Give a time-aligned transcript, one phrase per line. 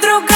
[0.00, 0.27] друг